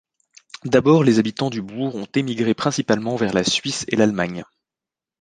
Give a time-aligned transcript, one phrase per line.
[0.65, 4.43] D’abord les habitants du bourg ont émigré principalement vers la Suisse et l'Allemagne.